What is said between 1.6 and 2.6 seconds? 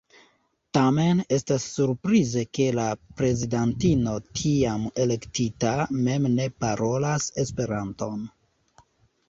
surprize